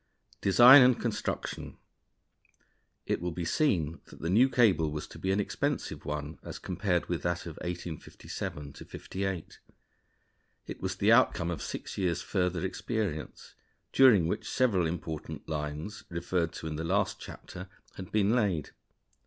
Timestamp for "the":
4.19-4.31, 10.95-11.11, 16.77-16.83